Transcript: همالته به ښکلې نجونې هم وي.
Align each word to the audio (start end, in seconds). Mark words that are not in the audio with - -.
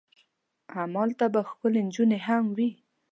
همالته 0.75 1.25
به 1.33 1.41
ښکلې 1.49 1.81
نجونې 1.87 2.19
هم 2.27 2.43
وي. 2.57 2.69